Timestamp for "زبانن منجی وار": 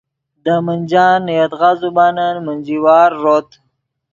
1.81-3.11